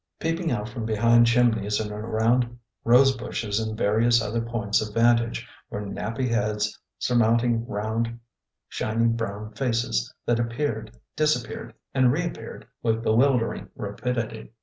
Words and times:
Peeping 0.19 0.51
out 0.51 0.67
from 0.67 0.83
behind 0.83 1.27
chimneys 1.27 1.79
and 1.79 1.91
around 1.91 2.57
rose 2.83 3.15
bushes 3.15 3.59
and 3.59 3.77
various 3.77 4.19
other 4.19 4.41
points 4.41 4.81
of 4.81 4.95
vantage 4.95 5.47
were 5.69 5.79
nappy 5.85 6.27
heads 6.27 6.79
surmounting 6.97 7.67
round, 7.67 8.19
shiny, 8.67 9.05
brown 9.09 9.53
faces 9.53 10.11
that 10.25 10.39
ap 10.39 10.49
peared, 10.49 10.97
disappeared, 11.15 11.75
and 11.93 12.11
reappeared 12.11 12.65
with 12.81 13.03
bewildering 13.03 13.69
rapidity. 13.75 14.51